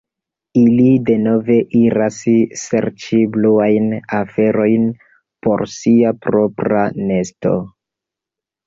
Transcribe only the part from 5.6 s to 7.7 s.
sia propra nesto.